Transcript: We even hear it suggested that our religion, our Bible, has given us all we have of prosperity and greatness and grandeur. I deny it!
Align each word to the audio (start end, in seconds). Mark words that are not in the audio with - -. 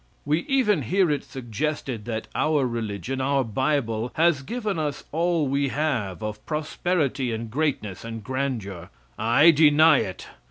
We 0.25 0.39
even 0.47 0.81
hear 0.81 1.11
it 1.11 1.23
suggested 1.23 2.05
that 2.05 2.27
our 2.33 2.65
religion, 2.65 3.21
our 3.21 3.43
Bible, 3.43 4.09
has 4.15 4.41
given 4.41 4.79
us 4.79 5.03
all 5.11 5.47
we 5.47 5.67
have 5.67 6.23
of 6.23 6.43
prosperity 6.47 7.31
and 7.31 7.51
greatness 7.51 8.03
and 8.03 8.23
grandeur. 8.23 8.89
I 9.19 9.51
deny 9.51 9.99
it! 9.99 10.25